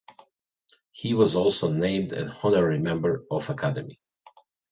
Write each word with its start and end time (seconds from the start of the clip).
He 0.91 1.13
was 1.13 1.35
also 1.35 1.71
named 1.71 2.11
an 2.11 2.33
honorary 2.41 2.79
member 2.79 3.23
of 3.29 3.45
the 3.45 3.53
Academy. 3.53 3.99